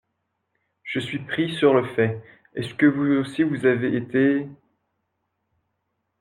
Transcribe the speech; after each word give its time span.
Je 0.81 0.97
suis 0.99 1.19
pris 1.19 1.51
sur 1.53 1.75
le 1.75 1.85
fait. 1.93 2.19
Est-ce 2.55 2.73
que 2.73 2.87
vous 2.87 3.21
aussi 3.21 3.43
vous 3.43 3.67
avez 3.67 3.95
été… 3.95 4.47